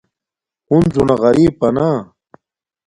ہنزو 0.69 1.01
نا 1.07 1.15
غریپا 1.21 1.67
نا 1.75 1.89